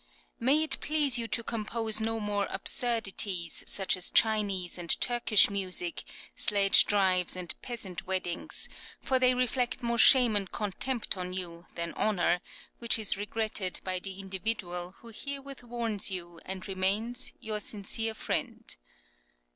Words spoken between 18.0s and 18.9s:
Friend.